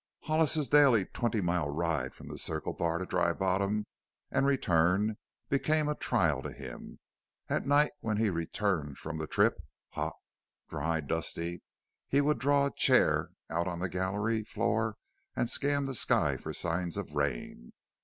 [0.23, 3.85] Hollis's daily twenty mile ride from the Circle Bar to Dry Bottom
[4.31, 6.97] and return became a trial to him.
[7.47, 9.61] At night, when he returned from the trip,
[9.91, 10.15] hot,
[10.67, 11.61] dry, dusty,
[12.07, 14.97] he would draw a chair out on the gallery floor
[15.35, 17.71] and scan the sky for signs of rain.